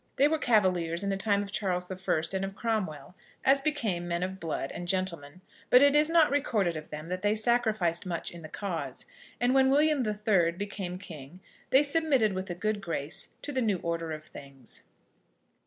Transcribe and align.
They 0.15 0.27
were 0.27 0.39
cavaliers 0.39 1.03
in 1.03 1.11
the 1.11 1.15
time 1.15 1.43
of 1.43 1.51
Charles 1.51 1.85
I. 1.91 2.21
and 2.35 2.43
of 2.43 2.55
Cromwell, 2.55 3.13
as 3.45 3.61
became 3.61 4.07
men 4.07 4.23
of 4.23 4.39
blood 4.39 4.71
and 4.71 4.87
gentlemen, 4.87 5.41
but 5.69 5.83
it 5.83 5.95
is 5.95 6.09
not 6.09 6.31
recorded 6.31 6.75
of 6.75 6.89
them 6.89 7.07
that 7.09 7.21
they 7.21 7.35
sacrificed 7.35 8.07
much 8.07 8.31
in 8.31 8.41
the 8.41 8.49
cause; 8.49 9.05
and 9.39 9.53
when 9.53 9.69
William 9.69 10.03
III. 10.03 10.53
became 10.53 10.97
king 10.97 11.39
they 11.69 11.83
submitted 11.83 12.33
with 12.33 12.49
a 12.49 12.55
good 12.55 12.81
grace 12.81 13.35
to 13.43 13.51
the 13.51 13.61
new 13.61 13.77
order 13.83 14.11
of 14.11 14.23
things. 14.23 14.81